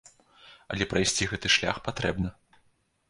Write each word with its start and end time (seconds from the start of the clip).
Але 0.75 0.87
прайсці 0.95 1.27
гэты 1.33 1.47
шлях 1.59 1.77
патрэбна. 1.89 2.29